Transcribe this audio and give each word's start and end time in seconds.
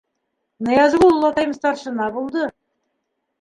—Ныязғол 0.67 1.13
олатайым 1.17 1.53
старшина 1.59 2.09
булды. 2.17 2.49